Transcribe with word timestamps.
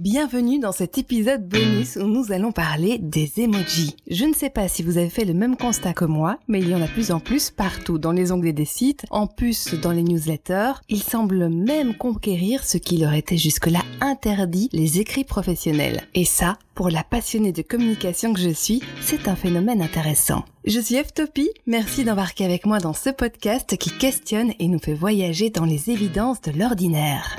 Bienvenue 0.00 0.58
dans 0.58 0.72
cet 0.72 0.96
épisode 0.96 1.46
bonus 1.46 1.96
où 1.96 2.06
nous 2.06 2.32
allons 2.32 2.52
parler 2.52 2.96
des 2.96 3.32
emojis. 3.36 3.96
Je 4.10 4.24
ne 4.24 4.32
sais 4.32 4.48
pas 4.48 4.66
si 4.66 4.82
vous 4.82 4.96
avez 4.96 5.10
fait 5.10 5.26
le 5.26 5.34
même 5.34 5.58
constat 5.58 5.92
que 5.92 6.06
moi, 6.06 6.38
mais 6.48 6.60
il 6.60 6.70
y 6.70 6.74
en 6.74 6.80
a 6.80 6.86
plus 6.86 7.10
en 7.10 7.20
plus 7.20 7.50
partout, 7.50 7.98
dans 7.98 8.10
les 8.10 8.32
onglets 8.32 8.54
des 8.54 8.64
sites, 8.64 9.04
en 9.10 9.26
plus 9.26 9.74
dans 9.74 9.92
les 9.92 10.02
newsletters. 10.02 10.80
Ils 10.88 11.02
semblent 11.02 11.50
même 11.50 11.94
conquérir 11.94 12.64
ce 12.64 12.78
qui 12.78 12.96
leur 12.96 13.12
était 13.12 13.36
jusque-là 13.36 13.80
interdit, 14.00 14.70
les 14.72 15.00
écrits 15.00 15.24
professionnels. 15.24 16.00
Et 16.14 16.24
ça, 16.24 16.56
pour 16.74 16.88
la 16.88 17.04
passionnée 17.04 17.52
de 17.52 17.60
communication 17.60 18.32
que 18.32 18.40
je 18.40 18.48
suis, 18.48 18.80
c'est 19.02 19.28
un 19.28 19.36
phénomène 19.36 19.82
intéressant. 19.82 20.46
Je 20.64 20.80
suis 20.80 20.94
Eftopie, 20.94 21.50
merci 21.66 22.04
d'embarquer 22.04 22.46
avec 22.46 22.64
moi 22.64 22.78
dans 22.78 22.94
ce 22.94 23.10
podcast 23.10 23.76
qui 23.76 23.90
questionne 23.90 24.54
et 24.60 24.68
nous 24.68 24.78
fait 24.78 24.94
voyager 24.94 25.50
dans 25.50 25.66
les 25.66 25.90
évidences 25.90 26.40
de 26.40 26.58
l'ordinaire. 26.58 27.36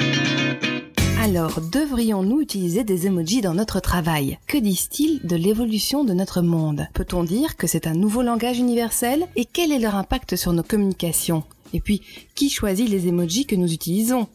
Alors, 1.23 1.61
devrions-nous 1.61 2.41
utiliser 2.41 2.83
des 2.83 3.05
emojis 3.05 3.41
dans 3.41 3.53
notre 3.53 3.79
travail? 3.79 4.39
Que 4.47 4.57
disent-ils 4.57 5.19
de 5.23 5.35
l'évolution 5.35 6.03
de 6.03 6.13
notre 6.13 6.41
monde? 6.41 6.87
Peut-on 6.95 7.23
dire 7.23 7.57
que 7.57 7.67
c'est 7.67 7.85
un 7.85 7.93
nouveau 7.93 8.23
langage 8.23 8.57
universel? 8.57 9.27
Et 9.35 9.45
quel 9.45 9.71
est 9.71 9.77
leur 9.77 9.93
impact 9.93 10.35
sur 10.35 10.51
nos 10.51 10.63
communications? 10.63 11.43
Et 11.73 11.79
puis, 11.79 12.01
qui 12.33 12.49
choisit 12.49 12.89
les 12.89 13.07
emojis 13.07 13.45
que 13.45 13.55
nous 13.55 13.71
utilisons? 13.71 14.27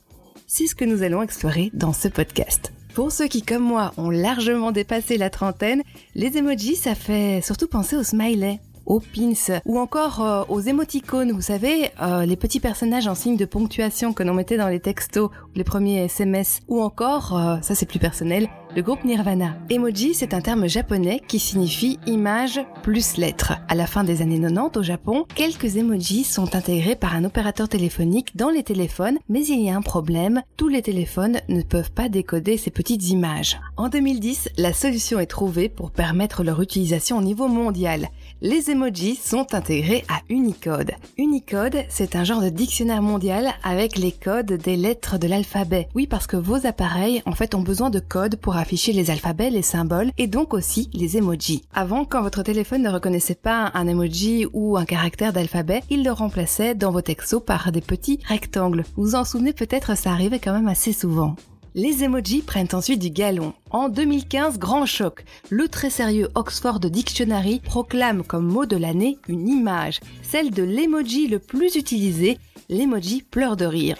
C'est 0.47 0.69
ce 0.69 0.77
que 0.77 0.85
nous 0.85 1.03
allons 1.03 1.23
explorer 1.23 1.73
dans 1.75 1.93
ce 1.93 2.07
podcast. 2.07 2.73
Pour 2.95 3.11
ceux 3.11 3.27
qui, 3.27 3.43
comme 3.43 3.65
moi, 3.65 3.93
ont 3.97 4.09
largement 4.09 4.71
dépassé 4.71 5.19
la 5.19 5.29
trentaine, 5.29 5.83
les 6.15 6.39
emojis, 6.39 6.77
ça 6.77 6.95
fait 6.95 7.43
surtout 7.45 7.67
penser 7.67 7.97
aux 7.97 8.05
smileys 8.05 8.61
aux 8.87 9.01
pins 9.01 9.61
ou 9.65 9.79
encore 9.79 10.23
euh, 10.23 10.45
aux 10.49 10.61
émoticônes, 10.61 11.33
vous 11.33 11.41
savez, 11.41 11.91
euh, 12.01 12.25
les 12.25 12.37
petits 12.37 12.61
personnages 12.61 13.07
en 13.07 13.15
signe 13.15 13.37
de 13.37 13.45
ponctuation 13.45 14.13
que 14.13 14.23
l'on 14.23 14.35
mettait 14.35 14.57
dans 14.57 14.69
les 14.69 14.81
textos, 14.81 15.31
les 15.55 15.65
premiers 15.65 16.05
SMS, 16.05 16.61
ou 16.69 16.81
encore, 16.81 17.37
euh, 17.37 17.57
ça 17.63 17.75
c'est 17.75 17.87
plus 17.87 17.99
personnel, 17.99 18.49
le 18.75 18.83
groupe 18.83 19.05
Nirvana. 19.05 19.57
Emoji, 19.71 20.13
c'est 20.13 20.35
un 20.35 20.41
terme 20.41 20.69
japonais 20.69 21.23
qui 21.27 21.39
signifie 21.39 21.99
image 22.07 22.61
plus 22.83 23.17
lettre. 23.17 23.55
À 23.69 23.75
la 23.75 23.87
fin 23.87 24.05
des 24.05 24.21
années 24.21 24.39
90 24.39 24.79
au 24.79 24.83
Japon, 24.83 25.25
quelques 25.35 25.77
emojis 25.77 26.25
sont 26.25 26.55
intégrés 26.55 26.95
par 26.95 27.15
un 27.15 27.25
opérateur 27.25 27.69
téléphonique 27.69 28.37
dans 28.37 28.51
les 28.51 28.63
téléphones, 28.63 29.19
mais 29.29 29.45
il 29.47 29.63
y 29.63 29.71
a 29.71 29.77
un 29.77 29.83
problème, 29.83 30.43
tous 30.57 30.69
les 30.69 30.83
téléphones 30.83 31.41
ne 31.49 31.63
peuvent 31.63 31.93
pas 31.93 32.09
décoder 32.09 32.59
ces 32.59 32.71
petites 32.71 33.09
images. 33.09 33.59
En 33.79 33.89
2010, 33.89 34.51
la 34.59 34.75
solution 34.75 35.21
est 35.21 35.27
trouvée 35.27 35.69
pour 35.69 35.91
permettre 35.91 36.45
leur 36.45 36.61
utilisation 36.61 37.17
au 37.19 37.23
niveau 37.23 37.49
mondial 37.49 38.09
les 38.43 38.71
emojis 38.71 39.17
sont 39.17 39.55
intégrés 39.55 40.05
à 40.09 40.21
Unicode. 40.29 40.93
Unicode, 41.17 41.85
c'est 41.89 42.17
un 42.17 42.25
genre 42.25 42.43
de 42.43 42.49
dictionnaire 42.49 43.03
mondial 43.03 43.55
avec 43.63 43.97
les 43.97 44.13
codes 44.13 44.53
des 44.53 44.77
lettres 44.77 45.19
de 45.19 45.27
l'alphabet. 45.27 45.89
Oui, 45.95 46.07
parce 46.07 46.27
que 46.27 46.37
vos 46.37 46.67
appareils, 46.67 47.23
en 47.27 47.33
fait, 47.33 47.55
ont 47.55 47.63
besoin 47.63 47.91
de 47.91 48.01
codes 48.01 48.37
pour 48.37 48.57
afficher 48.57 48.93
les 48.93 49.11
alphabets, 49.11 49.51
les 49.51 49.63
symboles 49.63 50.11
et 50.19 50.27
donc 50.27 50.55
aussi 50.55 50.91
les 50.93 51.17
emojis. 51.17 51.63
Avant, 51.73 52.05
quand 52.05 52.23
votre 52.23 52.43
téléphone 52.43 52.83
ne 52.83 52.91
reconnaissait 52.91 53.35
pas 53.35 53.71
un 53.75 53.87
emoji 53.87 54.47
ou 54.53 54.77
un 54.77 54.85
caractère 54.85 55.33
d'alphabet, 55.33 55.83
il 55.91 56.05
le 56.05 56.13
remplaçait 56.13 56.75
dans 56.75 56.91
vos 56.91 57.03
textos 57.03 57.43
par 57.45 57.73
des 57.73 57.81
petits 57.81 58.21
rectangles. 58.27 58.85
Vous 58.97 59.07
vous 59.07 59.15
en 59.15 59.25
souvenez 59.25 59.53
peut-être, 59.53 59.97
ça 59.97 60.11
arrivait 60.11 60.41
quand 60.41 60.53
même 60.53 60.69
assez 60.69 60.93
souvent. 60.93 61.37
Les 61.79 62.05
emojis 62.05 62.41
prennent 62.41 62.73
ensuite 62.73 63.03
du 63.03 63.11
galon. 63.11 63.53
En 63.69 63.91
2015, 63.91 64.59
grand 64.59 64.87
choc. 64.87 65.27
Le 65.51 65.69
très 65.69 65.91
sérieux 65.91 66.31
Oxford 66.35 66.81
Dictionary 66.81 67.61
proclame 67.61 68.23
comme 68.23 68.47
mot 68.47 68.65
de 68.65 68.79
l'année 68.79 69.19
une 69.29 69.47
image, 69.47 70.01
celle 70.23 70.53
de 70.53 70.63
l'emoji 70.63 71.29
le 71.29 71.39
plus 71.39 71.77
utilisé, 71.77 72.39
l'emoji 72.71 73.21
pleure 73.21 73.59
de 73.59 73.67
rire. 73.67 73.99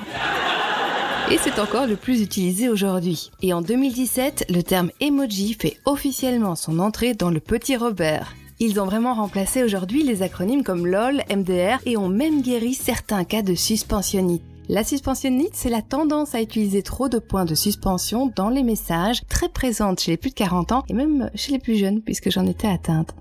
Et 1.31 1.37
c'est 1.37 1.59
encore 1.59 1.87
le 1.87 1.97
plus 1.97 2.23
utilisé 2.23 2.71
aujourd'hui. 2.71 3.31
Et 3.43 3.53
en 3.53 3.61
2017, 3.61 4.47
le 4.49 4.63
terme 4.63 4.91
emoji 5.01 5.53
fait 5.53 5.77
officiellement 5.85 6.55
son 6.55 6.79
entrée 6.79 7.13
dans 7.13 7.31
le 7.31 7.41
petit 7.41 7.77
Robert. 7.77 8.35
Ils 8.59 8.81
ont 8.81 8.87
vraiment 8.87 9.13
remplacé 9.13 9.63
aujourd'hui 9.63 10.03
les 10.03 10.23
acronymes 10.23 10.65
comme 10.65 10.87
LOL, 10.87 11.23
MDR 11.29 11.77
et 11.85 11.99
ont 11.99 12.09
même 12.09 12.41
guéri 12.41 12.73
certains 12.73 13.25
cas 13.25 13.43
de 13.43 13.55
suspensionnite. 13.55 14.56
La 14.69 14.83
suspensionnite, 14.83 15.55
c'est 15.55 15.71
la 15.71 15.81
tendance 15.81 16.35
à 16.35 16.43
utiliser 16.43 16.83
trop 16.83 17.09
de 17.09 17.21
points 17.21 17.45
de 17.45 17.55
suspension 17.55 18.33
dans 18.35 18.49
les 18.49 18.65
messages, 18.65 19.23
très 19.29 19.49
présente 19.49 20.01
chez 20.01 20.11
les 20.11 20.17
plus 20.17 20.31
de 20.31 20.35
40 20.35 20.73
ans 20.73 20.85
et 20.89 20.93
même 20.93 21.31
chez 21.37 21.53
les 21.53 21.61
plus 21.61 21.77
jeunes, 21.77 22.03
puisque 22.03 22.31
j'en 22.33 22.47
étais 22.47 22.67
atteinte. 22.67 23.15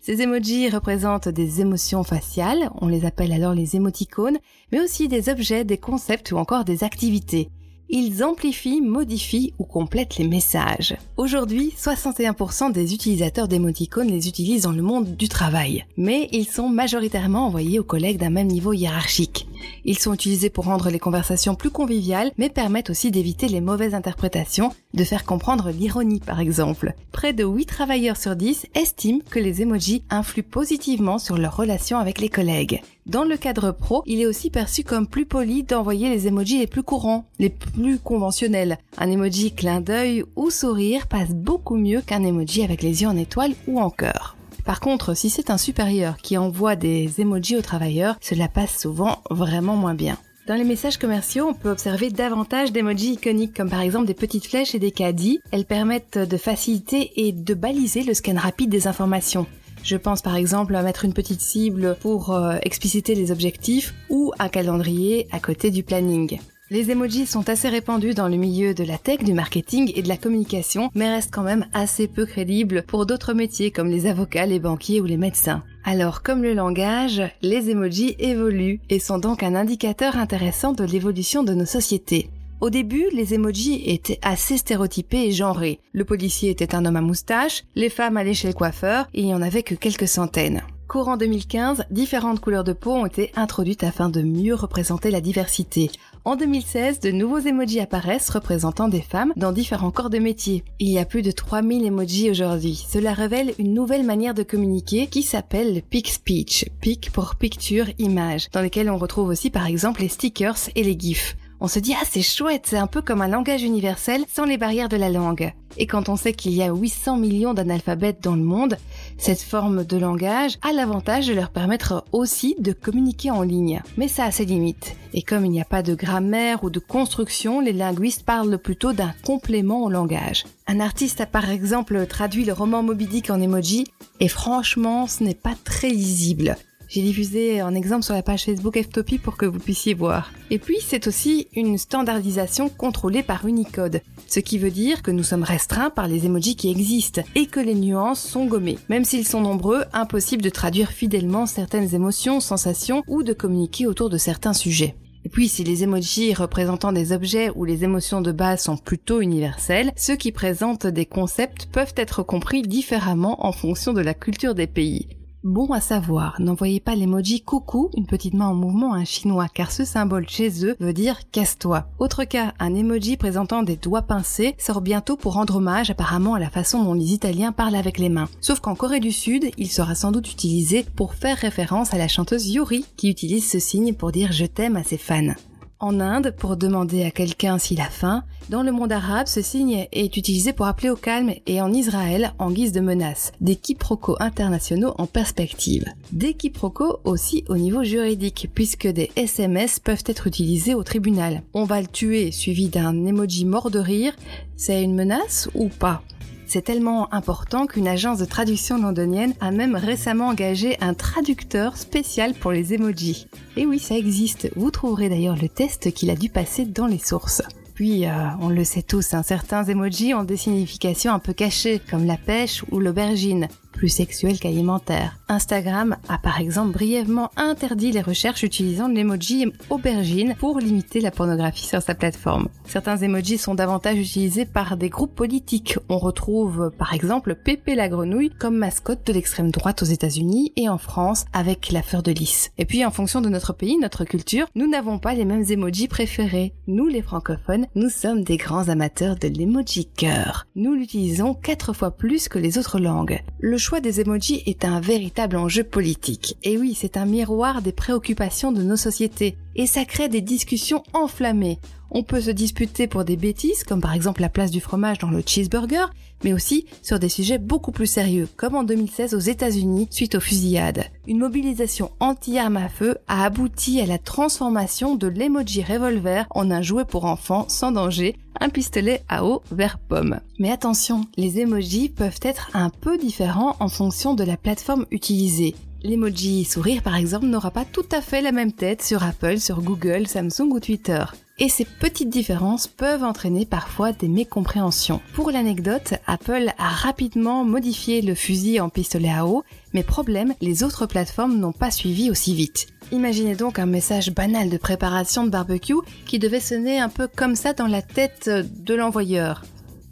Ces 0.00 0.22
emojis 0.22 0.70
représentent 0.70 1.28
des 1.28 1.60
émotions 1.60 2.02
faciales, 2.02 2.70
on 2.80 2.88
les 2.88 3.04
appelle 3.04 3.32
alors 3.32 3.52
les 3.52 3.76
émoticônes, 3.76 4.38
mais 4.72 4.80
aussi 4.80 5.06
des 5.06 5.28
objets, 5.28 5.64
des 5.64 5.76
concepts 5.76 6.32
ou 6.32 6.38
encore 6.38 6.64
des 6.64 6.82
activités. 6.82 7.50
Ils 7.88 8.24
amplifient, 8.24 8.80
modifient 8.80 9.54
ou 9.60 9.64
complètent 9.64 10.16
les 10.16 10.26
messages. 10.26 10.96
Aujourd'hui, 11.16 11.72
61% 11.78 12.72
des 12.72 12.94
utilisateurs 12.94 13.46
d'émoticônes 13.46 14.08
les 14.08 14.26
utilisent 14.26 14.64
dans 14.64 14.72
le 14.72 14.82
monde 14.82 15.14
du 15.16 15.28
travail, 15.28 15.84
mais 15.96 16.28
ils 16.32 16.48
sont 16.48 16.68
majoritairement 16.68 17.46
envoyés 17.46 17.78
aux 17.78 17.84
collègues 17.84 18.18
d'un 18.18 18.30
même 18.30 18.48
niveau 18.48 18.72
hiérarchique. 18.72 19.46
Ils 19.84 20.00
sont 20.00 20.14
utilisés 20.14 20.50
pour 20.50 20.64
rendre 20.64 20.90
les 20.90 20.98
conversations 20.98 21.54
plus 21.54 21.70
conviviales, 21.70 22.32
mais 22.38 22.48
permettent 22.48 22.90
aussi 22.90 23.12
d'éviter 23.12 23.46
les 23.46 23.60
mauvaises 23.60 23.94
interprétations, 23.94 24.72
de 24.92 25.04
faire 25.04 25.24
comprendre 25.24 25.70
l'ironie 25.70 26.20
par 26.20 26.40
exemple. 26.40 26.92
Près 27.12 27.32
de 27.32 27.44
8 27.44 27.66
travailleurs 27.66 28.16
sur 28.16 28.34
10 28.34 28.66
estiment 28.74 29.20
que 29.30 29.38
les 29.38 29.62
emojis 29.62 30.02
influent 30.10 30.42
positivement 30.50 31.20
sur 31.20 31.38
leurs 31.38 31.56
relations 31.56 31.98
avec 31.98 32.20
les 32.20 32.30
collègues. 32.30 32.82
Dans 33.06 33.22
le 33.22 33.36
cadre 33.36 33.70
pro, 33.70 34.02
il 34.04 34.20
est 34.20 34.26
aussi 34.26 34.50
perçu 34.50 34.82
comme 34.82 35.06
plus 35.06 35.26
poli 35.26 35.62
d'envoyer 35.62 36.08
les 36.08 36.26
emojis 36.26 36.58
les 36.58 36.66
plus 36.66 36.82
courants, 36.82 37.24
les 37.38 37.50
plus 37.50 38.00
conventionnels. 38.00 38.78
Un 38.98 39.08
emoji 39.08 39.54
clin 39.54 39.80
d'œil 39.80 40.24
ou 40.34 40.50
sourire 40.50 41.06
passe 41.06 41.30
beaucoup 41.30 41.76
mieux 41.76 42.00
qu'un 42.00 42.24
emoji 42.24 42.64
avec 42.64 42.82
les 42.82 43.02
yeux 43.02 43.08
en 43.08 43.16
étoile 43.16 43.54
ou 43.68 43.80
en 43.80 43.90
cœur. 43.90 44.36
Par 44.64 44.80
contre, 44.80 45.14
si 45.14 45.30
c'est 45.30 45.50
un 45.50 45.56
supérieur 45.56 46.16
qui 46.16 46.36
envoie 46.36 46.74
des 46.74 47.20
emojis 47.20 47.56
aux 47.56 47.62
travailleurs, 47.62 48.16
cela 48.20 48.48
passe 48.48 48.76
souvent 48.76 49.22
vraiment 49.30 49.76
moins 49.76 49.94
bien. 49.94 50.18
Dans 50.48 50.56
les 50.56 50.64
messages 50.64 50.96
commerciaux, 50.96 51.46
on 51.48 51.54
peut 51.54 51.70
observer 51.70 52.10
davantage 52.10 52.72
d'emojis 52.72 53.12
iconiques 53.12 53.56
comme 53.56 53.70
par 53.70 53.82
exemple 53.82 54.06
des 54.06 54.14
petites 54.14 54.46
flèches 54.46 54.74
et 54.74 54.80
des 54.80 54.90
caddies. 54.90 55.38
Elles 55.52 55.64
permettent 55.64 56.18
de 56.18 56.36
faciliter 56.36 57.12
et 57.24 57.30
de 57.30 57.54
baliser 57.54 58.02
le 58.02 58.14
scan 58.14 58.34
rapide 58.36 58.70
des 58.70 58.88
informations. 58.88 59.46
Je 59.86 59.96
pense 59.96 60.20
par 60.20 60.34
exemple 60.34 60.74
à 60.74 60.82
mettre 60.82 61.04
une 61.04 61.12
petite 61.12 61.40
cible 61.40 61.96
pour 62.00 62.34
euh, 62.34 62.56
expliciter 62.62 63.14
les 63.14 63.30
objectifs 63.30 63.94
ou 64.10 64.32
un 64.40 64.48
calendrier 64.48 65.28
à 65.30 65.38
côté 65.38 65.70
du 65.70 65.84
planning. 65.84 66.40
Les 66.70 66.90
emojis 66.90 67.26
sont 67.26 67.48
assez 67.48 67.68
répandus 67.68 68.14
dans 68.14 68.26
le 68.26 68.36
milieu 68.36 68.74
de 68.74 68.82
la 68.82 68.98
tech, 68.98 69.22
du 69.22 69.32
marketing 69.32 69.92
et 69.94 70.02
de 70.02 70.08
la 70.08 70.16
communication, 70.16 70.90
mais 70.96 71.08
restent 71.08 71.32
quand 71.32 71.44
même 71.44 71.66
assez 71.72 72.08
peu 72.08 72.26
crédibles 72.26 72.82
pour 72.82 73.06
d'autres 73.06 73.32
métiers 73.32 73.70
comme 73.70 73.88
les 73.88 74.06
avocats, 74.06 74.46
les 74.46 74.58
banquiers 74.58 75.00
ou 75.00 75.04
les 75.04 75.16
médecins. 75.16 75.62
Alors, 75.84 76.24
comme 76.24 76.42
le 76.42 76.54
langage, 76.54 77.22
les 77.42 77.70
emojis 77.70 78.16
évoluent 78.18 78.80
et 78.90 78.98
sont 78.98 79.18
donc 79.18 79.44
un 79.44 79.54
indicateur 79.54 80.16
intéressant 80.16 80.72
de 80.72 80.82
l'évolution 80.82 81.44
de 81.44 81.54
nos 81.54 81.64
sociétés. 81.64 82.28
Au 82.60 82.70
début, 82.70 83.08
les 83.12 83.34
emojis 83.34 83.82
étaient 83.84 84.18
assez 84.22 84.56
stéréotypés 84.56 85.26
et 85.26 85.32
genrés. 85.32 85.78
Le 85.92 86.06
policier 86.06 86.48
était 86.48 86.74
un 86.74 86.86
homme 86.86 86.96
à 86.96 87.02
moustache, 87.02 87.64
les 87.74 87.90
femmes 87.90 88.16
allaient 88.16 88.32
chez 88.32 88.48
le 88.48 88.54
coiffeur 88.54 89.06
il 89.12 89.26
n'y 89.26 89.34
en 89.34 89.42
avait 89.42 89.62
que 89.62 89.74
quelques 89.74 90.08
centaines. 90.08 90.62
Courant 90.88 91.16
2015, 91.16 91.84
différentes 91.90 92.40
couleurs 92.40 92.64
de 92.64 92.72
peau 92.72 92.92
ont 92.92 93.06
été 93.06 93.30
introduites 93.34 93.82
afin 93.84 94.08
de 94.08 94.22
mieux 94.22 94.54
représenter 94.54 95.10
la 95.10 95.20
diversité. 95.20 95.90
En 96.24 96.36
2016, 96.36 97.00
de 97.00 97.10
nouveaux 97.10 97.40
emojis 97.40 97.80
apparaissent 97.80 98.30
représentant 98.30 98.88
des 98.88 99.02
femmes 99.02 99.32
dans 99.36 99.52
différents 99.52 99.90
corps 99.90 100.10
de 100.10 100.18
métier. 100.18 100.64
Il 100.78 100.88
y 100.88 100.98
a 100.98 101.04
plus 101.04 101.22
de 101.22 101.32
3000 101.32 101.84
emojis 101.84 102.30
aujourd'hui. 102.30 102.86
Cela 102.88 103.12
révèle 103.12 103.52
une 103.58 103.74
nouvelle 103.74 104.04
manière 104.04 104.34
de 104.34 104.44
communiquer 104.44 105.08
qui 105.08 105.22
s'appelle 105.22 105.74
le 105.74 105.80
pic 105.82 106.08
speech. 106.08 106.66
Pic 106.80 107.10
pour 107.12 107.34
picture, 107.34 107.86
image, 107.98 108.48
dans 108.52 108.62
lesquelles 108.62 108.90
on 108.90 108.98
retrouve 108.98 109.28
aussi 109.28 109.50
par 109.50 109.66
exemple 109.66 110.00
les 110.00 110.08
stickers 110.08 110.70
et 110.74 110.84
les 110.84 110.98
gifs 110.98 111.36
on 111.60 111.68
se 111.68 111.78
dit 111.78 111.94
ah 111.94 112.04
c'est 112.08 112.22
chouette, 112.22 112.66
c'est 112.66 112.76
un 112.76 112.86
peu 112.86 113.02
comme 113.02 113.22
un 113.22 113.28
langage 113.28 113.62
universel 113.62 114.24
sans 114.32 114.44
les 114.44 114.58
barrières 114.58 114.88
de 114.88 114.96
la 114.96 115.08
langue. 115.08 115.52
Et 115.78 115.86
quand 115.86 116.08
on 116.08 116.16
sait 116.16 116.32
qu'il 116.32 116.52
y 116.52 116.62
a 116.62 116.72
800 116.72 117.18
millions 117.18 117.54
d'analphabètes 117.54 118.22
dans 118.22 118.34
le 118.34 118.42
monde, 118.42 118.78
cette 119.18 119.42
forme 119.42 119.84
de 119.84 119.96
langage 119.98 120.58
a 120.62 120.72
l'avantage 120.72 121.26
de 121.26 121.34
leur 121.34 121.50
permettre 121.50 122.04
aussi 122.12 122.56
de 122.58 122.72
communiquer 122.72 123.30
en 123.30 123.42
ligne. 123.42 123.82
Mais 123.96 124.08
ça 124.08 124.24
a 124.24 124.30
ses 124.30 124.46
limites. 124.46 124.96
Et 125.12 125.22
comme 125.22 125.44
il 125.44 125.50
n'y 125.50 125.60
a 125.60 125.66
pas 125.66 125.82
de 125.82 125.94
grammaire 125.94 126.64
ou 126.64 126.70
de 126.70 126.78
construction, 126.78 127.60
les 127.60 127.72
linguistes 127.72 128.24
parlent 128.24 128.58
plutôt 128.58 128.92
d'un 128.92 129.14
complément 129.24 129.82
au 129.82 129.90
langage. 129.90 130.44
Un 130.66 130.80
artiste 130.80 131.20
a 131.20 131.26
par 131.26 131.50
exemple 131.50 132.06
traduit 132.06 132.44
le 132.44 132.52
roman 132.52 132.82
Moby 132.82 133.06
Dick 133.06 133.30
en 133.30 133.40
emoji, 133.40 133.84
et 134.20 134.28
franchement 134.28 135.06
ce 135.06 135.24
n'est 135.24 135.34
pas 135.34 135.54
très 135.64 135.88
lisible. 135.88 136.56
J'ai 136.88 137.02
diffusé 137.02 137.60
un 137.60 137.74
exemple 137.74 138.04
sur 138.04 138.14
la 138.14 138.22
page 138.22 138.44
Facebook 138.44 138.80
Ftopie 138.80 139.18
pour 139.18 139.36
que 139.36 139.46
vous 139.46 139.58
puissiez 139.58 139.94
voir. 139.94 140.30
Et 140.50 140.58
puis, 140.58 140.78
c'est 140.80 141.08
aussi 141.08 141.48
une 141.54 141.78
standardisation 141.78 142.68
contrôlée 142.68 143.24
par 143.24 143.46
Unicode, 143.46 144.02
ce 144.28 144.38
qui 144.38 144.58
veut 144.58 144.70
dire 144.70 145.02
que 145.02 145.10
nous 145.10 145.24
sommes 145.24 145.42
restreints 145.42 145.90
par 145.90 146.06
les 146.06 146.26
emojis 146.26 146.54
qui 146.54 146.70
existent 146.70 147.22
et 147.34 147.46
que 147.46 147.60
les 147.60 147.74
nuances 147.74 148.20
sont 148.20 148.46
gommées. 148.46 148.78
Même 148.88 149.04
s'ils 149.04 149.26
sont 149.26 149.40
nombreux, 149.40 149.84
impossible 149.92 150.42
de 150.42 150.50
traduire 150.50 150.92
fidèlement 150.92 151.46
certaines 151.46 151.92
émotions, 151.94 152.38
sensations 152.38 153.02
ou 153.08 153.24
de 153.24 153.32
communiquer 153.32 153.86
autour 153.86 154.08
de 154.08 154.18
certains 154.18 154.52
sujets. 154.52 154.94
Et 155.24 155.28
puis 155.28 155.48
si 155.48 155.64
les 155.64 155.82
emojis 155.82 156.34
représentant 156.34 156.92
des 156.92 157.10
objets 157.10 157.50
ou 157.56 157.64
les 157.64 157.82
émotions 157.82 158.20
de 158.20 158.30
base 158.30 158.62
sont 158.62 158.76
plutôt 158.76 159.20
universels, 159.20 159.90
ceux 159.96 160.14
qui 160.14 160.30
présentent 160.30 160.86
des 160.86 161.04
concepts 161.04 161.66
peuvent 161.66 161.94
être 161.96 162.22
compris 162.22 162.62
différemment 162.62 163.44
en 163.44 163.50
fonction 163.50 163.92
de 163.92 164.02
la 164.02 164.14
culture 164.14 164.54
des 164.54 164.68
pays. 164.68 165.08
Bon 165.46 165.70
à 165.70 165.80
savoir, 165.80 166.34
n'envoyez 166.40 166.80
pas 166.80 166.96
l'emoji 166.96 167.40
coucou, 167.40 167.88
une 167.96 168.06
petite 168.06 168.34
main 168.34 168.48
en 168.48 168.54
mouvement 168.54 168.94
à 168.94 168.96
un 168.96 169.04
chinois, 169.04 169.46
car 169.46 169.70
ce 169.70 169.84
symbole 169.84 170.28
chez 170.28 170.66
eux 170.66 170.74
veut 170.80 170.92
dire 170.92 171.20
casse-toi. 171.30 171.86
Autre 172.00 172.24
cas, 172.24 172.52
un 172.58 172.74
emoji 172.74 173.16
présentant 173.16 173.62
des 173.62 173.76
doigts 173.76 174.02
pincés 174.02 174.56
sort 174.58 174.80
bientôt 174.80 175.16
pour 175.16 175.34
rendre 175.34 175.54
hommage 175.54 175.88
apparemment 175.88 176.34
à 176.34 176.40
la 176.40 176.50
façon 176.50 176.82
dont 176.82 176.94
les 176.94 177.12
Italiens 177.12 177.52
parlent 177.52 177.76
avec 177.76 177.98
les 177.98 178.08
mains. 178.08 178.28
Sauf 178.40 178.58
qu'en 178.58 178.74
Corée 178.74 178.98
du 178.98 179.12
Sud, 179.12 179.52
il 179.56 179.70
sera 179.70 179.94
sans 179.94 180.10
doute 180.10 180.32
utilisé 180.32 180.84
pour 180.96 181.14
faire 181.14 181.36
référence 181.36 181.94
à 181.94 181.98
la 181.98 182.08
chanteuse 182.08 182.48
Yuri, 182.48 182.84
qui 182.96 183.08
utilise 183.08 183.48
ce 183.48 183.60
signe 183.60 183.94
pour 183.94 184.10
dire 184.10 184.32
je 184.32 184.46
t'aime 184.46 184.74
à 184.74 184.82
ses 184.82 184.98
fans. 184.98 185.36
En 185.78 186.00
Inde, 186.00 186.32
pour 186.34 186.56
demander 186.56 187.04
à 187.04 187.10
quelqu'un 187.10 187.58
s'il 187.58 187.82
a 187.82 187.90
faim, 187.90 188.24
dans 188.48 188.62
le 188.62 188.72
monde 188.72 188.92
arabe, 188.92 189.26
ce 189.26 189.42
signe 189.42 189.86
est 189.92 190.16
utilisé 190.16 190.54
pour 190.54 190.64
appeler 190.64 190.88
au 190.88 190.96
calme 190.96 191.34
et 191.46 191.60
en 191.60 191.70
Israël 191.70 192.32
en 192.38 192.50
guise 192.50 192.72
de 192.72 192.80
menace. 192.80 193.32
Des 193.42 193.56
quiproquos 193.56 194.16
internationaux 194.18 194.94
en 194.96 195.06
perspective. 195.06 195.84
Des 196.12 196.32
quiproquos 196.32 197.00
aussi 197.04 197.44
au 197.50 197.58
niveau 197.58 197.84
juridique, 197.84 198.48
puisque 198.54 198.86
des 198.86 199.10
SMS 199.16 199.78
peuvent 199.78 200.04
être 200.06 200.26
utilisés 200.26 200.74
au 200.74 200.82
tribunal. 200.82 201.42
On 201.52 201.64
va 201.64 201.82
le 201.82 201.88
tuer 201.88 202.32
suivi 202.32 202.68
d'un 202.68 203.04
emoji 203.04 203.44
mort 203.44 203.70
de 203.70 203.78
rire, 203.78 204.16
c'est 204.56 204.82
une 204.82 204.94
menace 204.94 205.50
ou 205.54 205.68
pas? 205.68 206.02
C'est 206.46 206.62
tellement 206.62 207.12
important 207.12 207.66
qu'une 207.66 207.88
agence 207.88 208.18
de 208.18 208.24
traduction 208.24 208.78
londonienne 208.78 209.34
a 209.40 209.50
même 209.50 209.74
récemment 209.74 210.28
engagé 210.28 210.76
un 210.80 210.94
traducteur 210.94 211.76
spécial 211.76 212.34
pour 212.34 212.52
les 212.52 212.72
emojis. 212.72 213.26
Et 213.56 213.66
oui, 213.66 213.78
ça 213.78 213.96
existe. 213.96 214.50
Vous 214.56 214.70
trouverez 214.70 215.08
d'ailleurs 215.08 215.36
le 215.40 215.48
test 215.48 215.92
qu'il 215.92 216.10
a 216.10 216.16
dû 216.16 216.28
passer 216.28 216.64
dans 216.64 216.86
les 216.86 216.98
sources. 216.98 217.42
Puis, 217.74 218.06
euh, 218.06 218.10
on 218.40 218.48
le 218.48 218.64
sait 218.64 218.82
tous, 218.82 219.12
hein, 219.12 219.22
certains 219.22 219.64
emojis 219.64 220.14
ont 220.14 220.24
des 220.24 220.38
significations 220.38 221.12
un 221.12 221.18
peu 221.18 221.34
cachées, 221.34 221.78
comme 221.90 222.06
la 222.06 222.16
pêche 222.16 222.64
ou 222.70 222.80
l'aubergine 222.80 223.48
plus 223.76 223.88
sexuel 223.88 224.38
qu'alimentaire. 224.38 225.18
Instagram 225.28 225.96
a 226.08 226.18
par 226.18 226.40
exemple 226.40 226.72
brièvement 226.72 227.30
interdit 227.36 227.92
les 227.92 228.00
recherches 228.00 228.42
utilisant 228.42 228.88
l'emoji 228.88 229.52
aubergine 229.70 230.34
pour 230.38 230.58
limiter 230.58 231.00
la 231.00 231.10
pornographie 231.10 231.66
sur 231.66 231.82
sa 231.82 231.94
plateforme. 231.94 232.48
Certains 232.64 232.96
emojis 232.96 233.38
sont 233.38 233.54
davantage 233.54 233.98
utilisés 233.98 234.46
par 234.46 234.76
des 234.76 234.88
groupes 234.88 235.14
politiques. 235.14 235.78
On 235.88 235.98
retrouve 235.98 236.70
par 236.78 236.94
exemple 236.94 237.34
Pépé 237.34 237.74
la 237.74 237.88
grenouille 237.88 238.30
comme 238.30 238.56
mascotte 238.56 239.06
de 239.06 239.12
l'extrême 239.12 239.50
droite 239.50 239.82
aux 239.82 239.86
États-Unis 239.86 240.52
et 240.56 240.68
en 240.68 240.78
France 240.78 241.26
avec 241.32 241.70
la 241.70 241.82
fleur 241.82 242.02
de 242.02 242.12
lys. 242.12 242.50
Et 242.58 242.64
puis 242.64 242.84
en 242.84 242.90
fonction 242.90 243.20
de 243.20 243.28
notre 243.28 243.52
pays, 243.52 243.76
notre 243.78 244.04
culture, 244.04 244.46
nous 244.54 244.68
n'avons 244.68 244.98
pas 244.98 245.14
les 245.14 245.24
mêmes 245.24 245.44
emojis 245.50 245.88
préférés. 245.88 246.54
Nous 246.66 246.86
les 246.86 247.02
francophones, 247.02 247.66
nous 247.74 247.90
sommes 247.90 248.24
des 248.24 248.36
grands 248.36 248.68
amateurs 248.68 249.16
de 249.16 249.28
l'emoji 249.28 249.86
cœur. 249.86 250.46
Nous 250.54 250.74
l'utilisons 250.74 251.34
quatre 251.34 251.72
fois 251.72 251.90
plus 251.90 252.28
que 252.28 252.38
les 252.38 252.58
autres 252.58 252.78
langues. 252.78 253.20
Choix 253.66 253.80
des 253.80 254.00
emojis 254.00 254.44
est 254.46 254.64
un 254.64 254.78
véritable 254.78 255.36
enjeu 255.36 255.64
politique. 255.64 256.36
Et 256.44 256.56
oui, 256.56 256.78
c'est 256.78 256.96
un 256.96 257.04
miroir 257.04 257.62
des 257.62 257.72
préoccupations 257.72 258.52
de 258.52 258.62
nos 258.62 258.76
sociétés. 258.76 259.36
Et 259.58 259.66
ça 259.66 259.86
crée 259.86 260.10
des 260.10 260.20
discussions 260.20 260.82
enflammées. 260.92 261.58
On 261.90 262.02
peut 262.02 262.20
se 262.20 262.30
disputer 262.30 262.86
pour 262.86 263.04
des 263.04 263.16
bêtises, 263.16 263.64
comme 263.64 263.80
par 263.80 263.94
exemple 263.94 264.20
la 264.20 264.28
place 264.28 264.50
du 264.50 264.60
fromage 264.60 264.98
dans 264.98 265.08
le 265.08 265.22
cheeseburger, 265.24 265.86
mais 266.24 266.34
aussi 266.34 266.66
sur 266.82 266.98
des 266.98 267.08
sujets 267.08 267.38
beaucoup 267.38 267.72
plus 267.72 267.86
sérieux, 267.86 268.28
comme 268.36 268.54
en 268.54 268.64
2016 268.64 269.14
aux 269.14 269.18
États-Unis 269.18 269.88
suite 269.90 270.16
aux 270.16 270.20
fusillades. 270.20 270.84
Une 271.06 271.20
mobilisation 271.20 271.90
anti-armes 272.00 272.58
à 272.58 272.68
feu 272.68 272.98
a 273.08 273.24
abouti 273.24 273.80
à 273.80 273.86
la 273.86 273.98
transformation 273.98 274.94
de 274.94 275.06
l'emoji 275.06 275.62
revolver 275.62 276.26
en 276.30 276.50
un 276.50 276.60
jouet 276.60 276.84
pour 276.84 277.06
enfants 277.06 277.46
sans 277.48 277.72
danger, 277.72 278.16
un 278.40 278.50
pistolet 278.50 279.02
à 279.08 279.24
eau 279.24 279.42
vert 279.50 279.78
pomme. 279.78 280.20
Mais 280.38 280.50
attention, 280.50 281.06
les 281.16 281.40
emojis 281.40 281.88
peuvent 281.88 282.20
être 282.20 282.50
un 282.52 282.68
peu 282.68 282.98
différents 282.98 283.56
en 283.60 283.68
fonction 283.68 284.14
de 284.14 284.24
la 284.24 284.36
plateforme 284.36 284.84
utilisée. 284.90 285.54
L'emoji 285.86 286.44
sourire 286.44 286.82
par 286.82 286.96
exemple 286.96 287.26
n'aura 287.26 287.52
pas 287.52 287.64
tout 287.64 287.86
à 287.92 288.00
fait 288.00 288.20
la 288.20 288.32
même 288.32 288.50
tête 288.50 288.82
sur 288.82 289.04
Apple, 289.04 289.38
sur 289.38 289.62
Google, 289.62 290.08
Samsung 290.08 290.50
ou 290.50 290.58
Twitter 290.58 291.04
et 291.38 291.48
ces 291.48 291.64
petites 291.64 292.08
différences 292.08 292.66
peuvent 292.66 293.04
entraîner 293.04 293.44
parfois 293.44 293.92
des 293.92 294.08
mécompréhensions. 294.08 295.00
Pour 295.12 295.30
l'anecdote, 295.30 295.94
Apple 296.06 296.50
a 296.58 296.68
rapidement 296.68 297.44
modifié 297.44 298.00
le 298.00 298.14
fusil 298.14 298.58
en 298.58 298.68
pistolet 298.68 299.12
à 299.12 299.26
eau, 299.26 299.44
mais 299.74 299.82
problème, 299.82 300.34
les 300.40 300.62
autres 300.62 300.86
plateformes 300.86 301.38
n'ont 301.38 301.52
pas 301.52 301.70
suivi 301.70 302.10
aussi 302.10 302.34
vite. 302.34 302.68
Imaginez 302.90 303.36
donc 303.36 303.58
un 303.58 303.66
message 303.66 304.12
banal 304.12 304.48
de 304.48 304.56
préparation 304.56 305.24
de 305.24 305.30
barbecue 305.30 305.74
qui 306.06 306.18
devait 306.18 306.40
sonner 306.40 306.80
un 306.80 306.88
peu 306.88 307.06
comme 307.06 307.36
ça 307.36 307.52
dans 307.52 307.66
la 307.66 307.82
tête 307.82 308.28
de 308.28 308.74
l'envoyeur. 308.74 309.44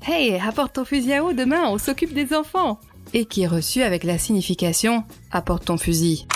Hey, 0.06 0.40
apporte 0.40 0.74
ton 0.74 0.84
fusil 0.84 1.12
à 1.12 1.24
eau 1.24 1.32
demain, 1.32 1.68
on 1.68 1.78
s'occupe 1.78 2.14
des 2.14 2.34
enfants 2.34 2.80
Et 3.16 3.26
qui 3.26 3.42
est 3.42 3.46
reçu 3.46 3.82
avec 3.82 4.02
la 4.02 4.18
signification 4.18 5.04
Apporte 5.30 5.66
ton 5.66 5.78
fusil. 5.78 6.26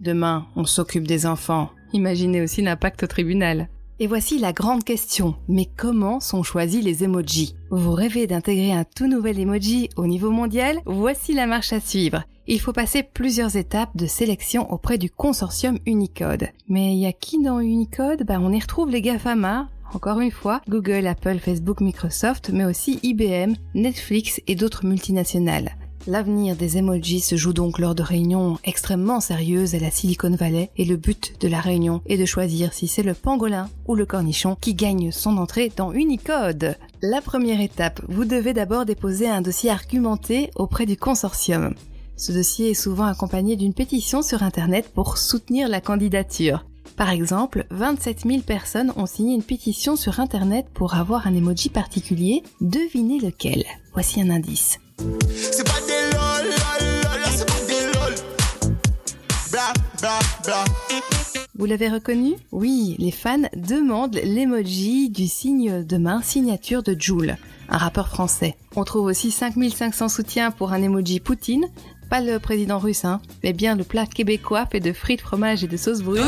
Demain, 0.00 0.46
on 0.56 0.64
s'occupe 0.64 1.06
des 1.06 1.26
enfants. 1.26 1.68
Imaginez 1.92 2.40
aussi 2.40 2.62
l'impact 2.62 3.02
au 3.02 3.06
tribunal. 3.06 3.68
Et 4.00 4.06
voici 4.06 4.38
la 4.38 4.54
grande 4.54 4.84
question. 4.84 5.34
Mais 5.48 5.66
comment 5.76 6.18
sont 6.18 6.42
choisis 6.42 6.82
les 6.82 7.04
emojis? 7.04 7.54
Vous 7.70 7.92
rêvez 7.92 8.26
d'intégrer 8.26 8.72
un 8.72 8.84
tout 8.84 9.06
nouvel 9.06 9.38
emoji 9.38 9.90
au 9.96 10.06
niveau 10.06 10.30
mondial? 10.30 10.78
Voici 10.86 11.34
la 11.34 11.46
marche 11.46 11.74
à 11.74 11.80
suivre. 11.80 12.24
Il 12.46 12.58
faut 12.60 12.72
passer 12.72 13.02
plusieurs 13.02 13.56
étapes 13.56 13.94
de 13.94 14.06
sélection 14.06 14.72
auprès 14.72 14.96
du 14.96 15.10
consortium 15.10 15.78
Unicode. 15.84 16.48
Mais 16.68 16.94
il 16.94 17.00
y 17.00 17.06
a 17.06 17.12
qui 17.12 17.42
dans 17.42 17.60
Unicode? 17.60 18.24
Bah, 18.24 18.38
On 18.40 18.52
y 18.52 18.60
retrouve 18.60 18.88
les 18.88 19.02
GAFAMA, 19.02 19.68
encore 19.92 20.20
une 20.20 20.30
fois, 20.30 20.62
Google, 20.70 21.06
Apple, 21.06 21.38
Facebook, 21.38 21.82
Microsoft, 21.82 22.48
mais 22.50 22.64
aussi 22.64 22.98
IBM, 23.02 23.54
Netflix 23.74 24.40
et 24.46 24.54
d'autres 24.54 24.86
multinationales. 24.86 25.76
L'avenir 26.06 26.56
des 26.56 26.78
emojis 26.78 27.20
se 27.20 27.36
joue 27.36 27.52
donc 27.52 27.78
lors 27.78 27.94
de 27.94 28.02
réunions 28.02 28.58
extrêmement 28.64 29.20
sérieuses 29.20 29.74
à 29.74 29.78
la 29.78 29.90
Silicon 29.90 30.30
Valley 30.30 30.70
et 30.76 30.84
le 30.84 30.96
but 30.96 31.34
de 31.40 31.48
la 31.48 31.60
réunion 31.60 32.00
est 32.06 32.16
de 32.16 32.24
choisir 32.24 32.72
si 32.72 32.88
c'est 32.88 33.02
le 33.02 33.14
pangolin 33.14 33.68
ou 33.86 33.94
le 33.94 34.06
cornichon 34.06 34.56
qui 34.58 34.74
gagne 34.74 35.10
son 35.12 35.36
entrée 35.36 35.70
dans 35.76 35.92
Unicode. 35.92 36.76
La 37.02 37.20
première 37.20 37.60
étape, 37.60 38.00
vous 38.08 38.24
devez 38.24 38.54
d'abord 38.54 38.86
déposer 38.86 39.28
un 39.28 39.42
dossier 39.42 39.70
argumenté 39.70 40.50
auprès 40.54 40.86
du 40.86 40.96
consortium. 40.96 41.74
Ce 42.16 42.32
dossier 42.32 42.70
est 42.70 42.74
souvent 42.74 43.04
accompagné 43.04 43.56
d'une 43.56 43.74
pétition 43.74 44.22
sur 44.22 44.42
Internet 44.42 44.90
pour 44.92 45.18
soutenir 45.18 45.68
la 45.68 45.80
candidature. 45.80 46.64
Par 46.96 47.10
exemple, 47.10 47.64
27 47.70 48.22
000 48.26 48.40
personnes 48.40 48.92
ont 48.96 49.06
signé 49.06 49.36
une 49.36 49.44
pétition 49.44 49.94
sur 49.94 50.18
Internet 50.18 50.66
pour 50.74 50.94
avoir 50.94 51.28
un 51.28 51.34
emoji 51.34 51.68
particulier. 51.68 52.42
Devinez 52.60 53.20
lequel. 53.20 53.64
Voici 53.92 54.20
un 54.20 54.30
indice. 54.30 54.80
Vous 61.58 61.66
l'avez 61.66 61.88
reconnu 61.88 62.34
Oui, 62.52 62.94
les 62.98 63.10
fans 63.10 63.48
demandent 63.56 64.20
l'emoji 64.22 65.10
du 65.10 65.26
signe 65.26 65.84
de 65.84 65.96
main 65.96 66.22
signature 66.22 66.82
de 66.82 66.96
Joule, 66.98 67.36
un 67.68 67.76
rappeur 67.76 68.08
français. 68.08 68.56
On 68.76 68.84
trouve 68.84 69.06
aussi 69.06 69.30
5500 69.30 70.08
soutiens 70.08 70.50
pour 70.50 70.72
un 70.72 70.80
emoji 70.80 71.20
Poutine, 71.20 71.66
pas 72.08 72.20
le 72.20 72.38
président 72.38 72.78
russe, 72.78 73.04
hein, 73.04 73.20
mais 73.44 73.52
bien 73.52 73.76
le 73.76 73.84
plat 73.84 74.06
québécois 74.06 74.66
fait 74.66 74.80
de 74.80 74.92
frites, 74.92 75.20
fromage 75.20 75.64
et 75.64 75.68
de 75.68 75.76
sauce 75.76 76.02
brune. 76.02 76.22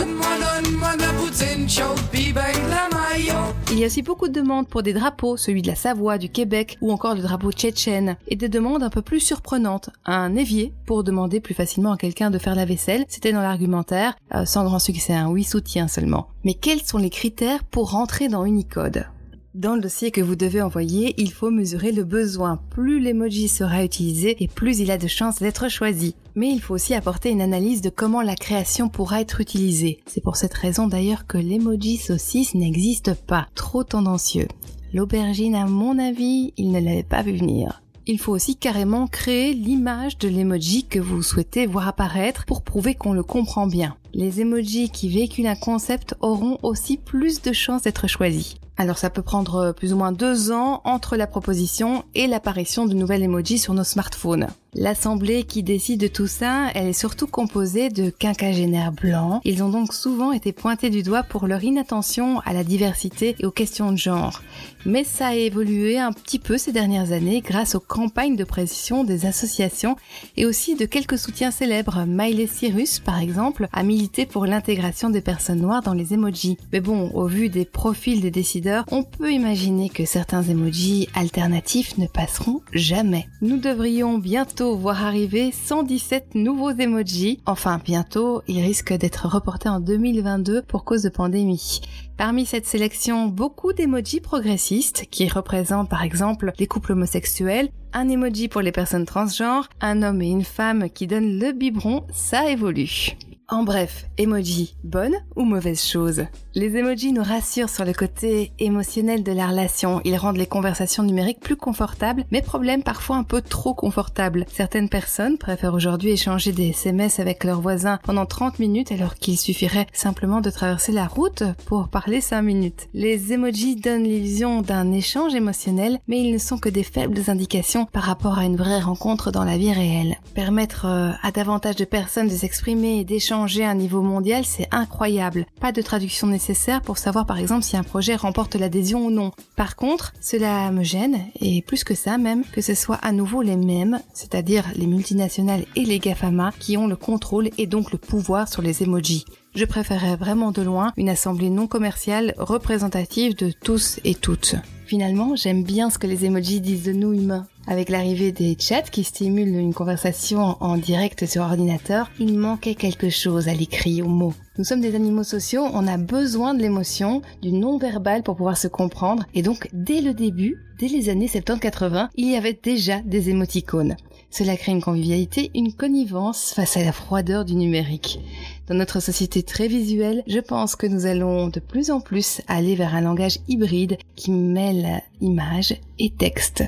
Il 3.71 3.79
y 3.79 3.83
a 3.85 3.87
aussi 3.87 4.03
beaucoup 4.03 4.29
de 4.29 4.33
demandes 4.33 4.69
pour 4.69 4.83
des 4.83 4.93
drapeaux, 4.93 5.37
celui 5.37 5.63
de 5.63 5.69
la 5.69 5.75
Savoie, 5.75 6.19
du 6.19 6.29
Québec 6.29 6.77
ou 6.81 6.93
encore 6.93 7.15
le 7.15 7.23
drapeau 7.23 7.53
tchétchène, 7.53 8.17
et 8.29 8.37
des 8.37 8.49
demandes 8.49 8.83
un 8.83 8.91
peu 8.91 9.03
plus 9.03 9.21
surprenantes. 9.21 9.91
Un 10.05 10.35
évier 10.37 10.73
pour 10.87 11.05
demander 11.05 11.41
plus 11.41 11.55
facilement 11.55 11.93
à 11.93 11.97
quelqu'un 11.97 12.31
de 12.31 12.39
faire 12.39 12.55
la 12.55 12.65
vaisselle, 12.65 13.05
c'était 13.09 13.33
dans 13.33 13.43
l'argumentaire, 13.43 14.17
euh, 14.35 14.45
sans 14.45 14.65
grand 14.65 14.79
succès, 14.79 15.15
un 15.15 15.29
oui 15.29 15.45
soutien 15.45 15.89
seulement. 15.89 16.29
Mais 16.45 16.55
quels 16.55 16.83
sont 16.83 16.99
les 16.99 17.11
critères 17.11 17.65
pour 17.65 17.91
rentrer 17.91 18.29
dans 18.29 18.45
Unicode? 18.45 19.07
Dans 19.55 19.75
le 19.75 19.81
dossier 19.81 20.13
que 20.13 20.21
vous 20.21 20.37
devez 20.37 20.63
envoyer, 20.63 21.15
il 21.19 21.33
faut 21.33 21.51
mesurer 21.51 21.91
le 21.91 22.05
besoin. 22.05 22.61
Plus 22.71 23.01
l'emoji 23.01 23.49
sera 23.49 23.85
utilisé 23.85 24.37
et 24.43 24.47
plus 24.47 24.79
il 24.79 24.93
a 24.93 24.99
de 24.99 25.09
chances 25.09 25.41
d'être 25.41 25.69
choisi. 25.69 26.15
Mais 26.37 26.51
il 26.51 26.61
faut 26.61 26.75
aussi 26.75 26.95
apporter 26.95 27.31
une 27.31 27.41
analyse 27.41 27.81
de 27.81 27.91
comment 27.91 28.23
la 28.23 28.37
création 28.37 28.89
pourra 28.89 29.21
être 29.21 29.41
utilisée. 29.41 29.99
C'est 30.07 30.23
pour 30.23 30.37
cette 30.37 30.55
raison 30.55 30.87
d'ailleurs 30.87 31.27
que 31.27 31.37
l'emoji 31.37 31.97
saucisse 31.97 32.55
n'existe 32.55 33.15
pas. 33.15 33.49
Trop 33.57 33.83
tendancieux. 33.83 34.47
L'aubergine, 34.95 35.57
à 35.57 35.67
mon 35.67 35.99
avis, 35.99 36.53
il 36.57 36.71
ne 36.71 36.79
l'avait 36.79 37.03
pas 37.03 37.23
vu 37.23 37.37
venir. 37.37 37.83
Il 38.07 38.21
faut 38.21 38.33
aussi 38.33 38.57
carrément 38.57 39.09
créer 39.09 39.53
l'image 39.53 40.17
de 40.19 40.29
l'emoji 40.29 40.85
que 40.85 41.01
vous 41.01 41.23
souhaitez 41.23 41.67
voir 41.67 41.89
apparaître 41.89 42.45
pour 42.45 42.63
prouver 42.63 42.95
qu'on 42.95 43.13
le 43.13 43.23
comprend 43.25 43.67
bien. 43.67 43.97
Les 44.15 44.41
emojis 44.41 44.91
qui 44.91 45.09
véhiculent 45.09 45.47
un 45.47 45.57
concept 45.57 46.15
auront 46.21 46.59
aussi 46.63 46.97
plus 46.97 47.43
de 47.43 47.53
chances 47.53 47.83
d'être 47.83 48.09
choisis. 48.09 48.57
Alors 48.77 48.99
ça 48.99 49.11
peut 49.11 49.23
prendre 49.23 49.73
plus 49.73 49.93
ou 49.93 49.97
moins 49.97 50.13
deux 50.13 50.53
ans 50.53 50.81
entre 50.85 51.17
la 51.17 51.27
proposition 51.27 52.05
et 52.15 52.27
l'apparition 52.27 52.87
de 52.87 52.95
nouvelles 52.95 53.23
emojis 53.23 53.59
sur 53.59 53.75
nos 53.75 53.85
smartphones. 53.85 54.49
L'assemblée 54.75 55.43
qui 55.43 55.65
décide 55.65 56.01
de 56.01 56.07
tout 56.07 56.29
ça, 56.29 56.69
elle 56.77 56.87
est 56.87 56.93
surtout 56.93 57.27
composée 57.27 57.89
de 57.89 58.09
quinquagénaires 58.09 58.93
blancs. 58.93 59.41
Ils 59.45 59.65
ont 59.65 59.69
donc 59.69 59.93
souvent 59.93 60.31
été 60.31 60.53
pointés 60.53 60.91
du 60.91 61.03
doigt 61.03 61.25
pour 61.25 61.49
leur 61.49 61.65
inattention 61.65 62.39
à 62.47 62.53
la 62.53 62.63
diversité 62.63 63.35
et 63.41 63.47
aux 63.47 63.51
questions 63.51 63.91
de 63.91 63.99
genre. 63.99 64.43
Mais 64.87 65.03
ça 65.03 65.29
a 65.29 65.35
évolué 65.35 65.99
un 65.99 66.13
petit 66.13 66.39
peu 66.39 66.57
ces 66.57 66.71
dernières 66.71 67.11
années 67.11 67.41
grâce 67.41 67.75
aux 67.75 67.81
campagnes 67.81 68.37
de 68.37 68.45
pression 68.45 69.03
des 69.03 69.27
associations 69.27 69.97
et 70.37 70.47
aussi 70.47 70.77
de 70.77 70.85
quelques 70.85 71.19
soutiens 71.19 71.51
célèbres. 71.51 72.05
Miley 72.07 72.47
Cyrus, 72.47 73.01
par 73.01 73.19
exemple, 73.19 73.67
a 73.73 73.83
milité 73.83 74.25
pour 74.25 74.47
l'intégration 74.47 75.11
des 75.11 75.21
personnes 75.21 75.61
noires 75.61 75.83
dans 75.83 75.95
les 75.95 76.15
emojis. 76.15 76.59
Mais 76.73 76.81
bon, 76.81 77.11
au 77.11 77.27
vu 77.27 77.49
des 77.49 77.65
profils 77.65 78.21
des 78.21 78.31
décideurs, 78.31 78.85
on 78.93 79.03
peut 79.03 79.33
imaginer 79.33 79.89
que 79.89 80.05
certains 80.05 80.45
emojis 80.45 81.09
alternatifs 81.15 81.99
ne 81.99 82.07
passeront 82.07 82.61
jamais. 82.73 83.27
Nous 83.43 83.59
devrions 83.59 84.19
bientôt 84.19 84.60
voir 84.65 85.05
arriver 85.05 85.53
117 85.53 86.35
nouveaux 86.35 86.71
emojis. 86.71 87.41
Enfin, 87.47 87.81
bientôt, 87.83 88.43
ils 88.47 88.61
risquent 88.61 88.93
d'être 88.93 89.27
reportés 89.27 89.69
en 89.69 89.81
2022 89.81 90.63
pour 90.63 90.85
cause 90.85 91.03
de 91.03 91.09
pandémie. 91.09 91.81
Parmi 92.17 92.45
cette 92.45 92.67
sélection, 92.67 93.27
beaucoup 93.27 93.73
d'emojis 93.73 94.21
progressistes 94.21 95.07
qui 95.11 95.29
représentent 95.29 95.89
par 95.89 96.03
exemple 96.03 96.53
les 96.59 96.67
couples 96.67 96.93
homosexuels, 96.93 97.71
un 97.93 98.09
emoji 98.09 98.49
pour 98.49 98.61
les 98.61 98.73
personnes 98.73 99.07
transgenres, 99.07 99.69
un 99.81 100.03
homme 100.03 100.23
et 100.23 100.31
une 100.31 100.45
femme 100.45 100.91
qui 100.91 101.07
donnent 101.07 101.39
le 101.39 101.53
biberon, 101.53 102.05
ça 102.13 102.51
évolue. 102.51 103.17
En 103.53 103.65
bref, 103.65 104.07
emoji, 104.17 104.77
bonne 104.85 105.17
ou 105.35 105.43
mauvaise 105.43 105.85
chose 105.85 106.25
Les 106.55 106.77
emojis 106.77 107.13
nous 107.13 107.25
rassurent 107.25 107.69
sur 107.69 107.85
le 107.85 107.93
côté 107.93 108.53
émotionnel 108.61 109.25
de 109.25 109.33
la 109.33 109.49
relation. 109.49 110.01
Ils 110.05 110.17
rendent 110.17 110.37
les 110.37 110.47
conversations 110.47 111.03
numériques 111.03 111.41
plus 111.41 111.57
confortables, 111.57 112.25
mais 112.31 112.43
problème 112.43 112.85
parfois 112.85 113.17
un 113.17 113.25
peu 113.25 113.43
trop 113.43 113.75
confortables. 113.75 114.47
Certaines 114.53 114.89
personnes 114.89 115.37
préfèrent 115.37 115.75
aujourd'hui 115.75 116.13
échanger 116.13 116.53
des 116.53 116.69
SMS 116.69 117.19
avec 117.19 117.43
leurs 117.43 117.61
voisins 117.61 117.99
pendant 118.05 118.25
30 118.25 118.61
minutes 118.61 118.93
alors 118.93 119.17
qu'il 119.17 119.37
suffirait 119.37 119.89
simplement 119.93 120.41
de 120.41 120.51
traverser 120.51 120.93
la 120.93 121.09
route 121.09 121.43
pour 121.67 121.89
parler 121.89 122.21
5 122.21 122.43
minutes. 122.43 122.89
Les 122.95 123.33
emojis 123.33 123.75
donnent 123.75 124.05
l'illusion 124.05 124.63
d'un 124.63 124.93
échange 124.93 125.35
émotionnel, 125.35 125.99
mais 126.07 126.21
ils 126.21 126.33
ne 126.33 126.39
sont 126.39 126.59
que 126.59 126.69
des 126.69 126.85
faibles 126.85 127.23
indications 127.27 127.87
par 127.87 128.05
rapport 128.05 128.39
à 128.39 128.45
une 128.45 128.57
vraie 128.57 128.81
rencontre 128.81 129.33
dans 129.33 129.45
la 129.45 129.59
vie 129.59 129.73
réelle. 129.73 130.19
Permettre 130.37 130.87
euh, 130.87 131.11
à 131.25 131.33
davantage 131.33 131.75
de 131.75 131.85
personnes 131.85 132.29
de 132.29 132.37
s'exprimer 132.37 133.01
et 133.01 133.05
d'échanger 133.05 133.40
à 133.41 133.71
un 133.71 133.75
niveau 133.75 134.03
mondial, 134.03 134.45
c'est 134.45 134.69
incroyable. 134.71 135.47
Pas 135.61 135.73
de 135.73 135.83
traduction 135.83 136.27
nécessaire 136.27 136.83
pour 136.83 136.99
savoir 136.99 137.27
par 137.27 137.39
exemple 137.39 137.63
si 137.63 137.77
un 137.77 137.83
projet 137.83 138.15
remporte 138.15 138.55
l'adhésion 138.55 139.07
ou 139.07 139.11
non. 139.11 139.33
Par 139.57 139.77
contre, 139.77 140.13
cela 140.21 140.71
me 140.71 140.83
gêne, 140.83 141.19
et 141.41 141.63
plus 141.63 141.85
que 141.85 141.95
ça 141.95 142.19
même, 142.19 142.45
que 142.53 142.61
ce 142.61 142.75
soit 142.75 142.97
à 143.03 143.13
nouveau 143.13 143.43
les 143.43 143.57
mêmes, 143.57 144.01
c'est-à-dire 144.15 144.65
les 144.77 144.87
multinationales 144.87 145.65
et 145.77 145.85
les 145.85 145.99
GAFAMA, 145.99 146.53
qui 146.59 146.77
ont 146.77 146.87
le 146.87 146.97
contrôle 146.97 147.51
et 147.59 147.67
donc 147.67 147.93
le 147.93 147.99
pouvoir 147.99 148.49
sur 148.49 148.63
les 148.63 148.83
emojis. 148.83 149.25
Je 149.55 149.65
préférerais 149.65 150.17
vraiment 150.17 150.53
de 150.53 150.63
loin 150.63 150.93
une 150.97 151.09
assemblée 151.09 151.51
non 151.51 151.67
commerciale 151.67 152.35
représentative 152.39 153.35
de 153.37 153.51
tous 153.51 153.99
et 154.05 154.15
toutes. 154.15 154.55
Finalement, 154.87 155.35
j'aime 155.37 155.65
bien 155.65 155.91
ce 155.91 155.99
que 155.99 156.07
les 156.07 156.25
emojis 156.25 156.61
disent 156.61 156.85
de 156.85 156.93
nous 156.93 157.13
humains. 157.13 157.47
Avec 157.67 157.89
l'arrivée 157.89 158.33
des 158.33 158.57
chats 158.59 158.83
qui 158.83 159.05
stimulent 159.05 159.57
une 159.57 159.75
conversation 159.75 160.57
en 160.61 160.77
direct 160.77 161.27
sur 161.27 161.43
ordinateur, 161.43 162.11
il 162.19 162.37
manquait 162.39 162.75
quelque 162.75 163.11
chose 163.11 163.49
à 163.49 163.55
l'écrit, 163.55 164.03
aux 164.03 164.09
mots. 164.09 164.35
Nous 164.59 164.65
sommes 164.65 164.81
des 164.81 164.95
animaux 164.95 165.25
sociaux, 165.25 165.67
on 165.73 165.87
a 165.87 165.97
besoin 165.97 166.55
de 166.55 166.63
l'émotion, 166.63 167.23
du 167.43 167.53
non-verbal 167.53 168.23
pour 168.23 168.37
pouvoir 168.37 168.57
se 168.57 168.69
comprendre, 168.69 169.25
et 169.35 169.43
donc 169.43 169.69
dès 169.73 170.01
le 170.01 170.15
début, 170.15 170.57
dès 170.79 170.89
les 170.89 171.11
années 171.11 171.29
70-80, 171.29 172.09
il 172.17 172.31
y 172.31 172.37
avait 172.37 172.59
déjà 172.61 173.01
des 173.01 173.29
émoticônes. 173.29 173.97
Cela 174.31 174.57
crée 174.57 174.73
une 174.73 174.83
convivialité, 174.83 175.51
une 175.55 175.73
connivence 175.73 176.53
face 176.55 176.77
à 176.77 176.85
la 176.85 176.93
froideur 176.93 177.45
du 177.45 177.57
numérique. 177.57 178.21
Dans 178.69 178.75
notre 178.75 179.01
société 179.01 179.43
très 179.43 179.67
visuelle, 179.69 180.23
je 180.27 180.39
pense 180.39 180.77
que 180.77 180.87
nous 180.87 181.07
allons 181.07 181.49
de 181.49 181.61
plus 181.61 181.91
en 181.91 182.01
plus 182.01 182.41
aller 182.47 182.77
vers 182.77 182.95
un 182.95 183.01
langage 183.01 183.39
hybride 183.49 183.99
qui 184.15 184.31
mêle 184.31 185.03
images 185.21 185.75
et 185.99 186.11
texte. 186.11 186.65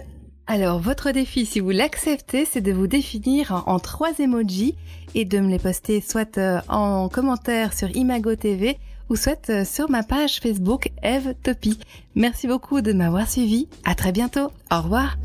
Alors, 0.52 0.80
votre 0.80 1.12
défi, 1.12 1.46
si 1.46 1.60
vous 1.60 1.70
l'acceptez, 1.70 2.44
c'est 2.44 2.60
de 2.60 2.72
vous 2.72 2.86
définir 2.86 3.64
en 3.66 3.78
trois 3.78 4.10
emojis 4.18 4.74
et 5.14 5.24
de 5.24 5.38
me 5.38 5.48
les 5.48 5.58
poster 5.58 6.02
soit 6.02 6.36
euh, 6.36 6.60
en 6.68 7.08
commentaire 7.08 7.72
sur 7.72 7.88
Imago 7.96 8.36
TV 8.36 8.78
ou 9.08 9.16
soit 9.16 9.48
euh, 9.48 9.64
sur 9.64 9.88
ma 9.88 10.02
page 10.02 10.40
Facebook 10.40 10.90
Eve 11.02 11.32
Topi. 11.42 11.78
Merci 12.16 12.48
beaucoup 12.48 12.82
de 12.82 12.92
m'avoir 12.92 13.30
suivi. 13.30 13.66
À 13.86 13.94
très 13.94 14.12
bientôt. 14.12 14.50
Au 14.70 14.82
revoir. 14.82 15.16